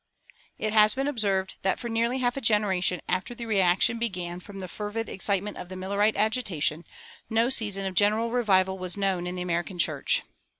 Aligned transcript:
It 0.57 0.73
has 0.73 0.95
been 0.95 1.05
observed 1.07 1.57
that 1.61 1.79
for 1.79 1.87
nearly 1.87 2.17
half 2.17 2.35
a 2.35 2.41
generation 2.41 3.01
after 3.07 3.35
the 3.35 3.45
reaction 3.45 3.99
began 3.99 4.39
from 4.39 4.59
the 4.59 4.67
fervid 4.67 5.07
excitement 5.07 5.57
of 5.57 5.69
the 5.69 5.75
Millerite 5.75 6.15
agitation 6.17 6.85
no 7.29 7.49
season 7.51 7.85
of 7.85 7.93
general 7.93 8.31
revival 8.31 8.79
was 8.79 8.97
known 8.97 9.27
in 9.27 9.35
the 9.35 9.43
American 9.43 9.77
church. 9.77 10.23